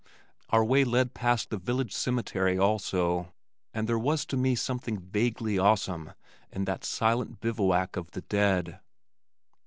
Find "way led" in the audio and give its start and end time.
0.65-1.13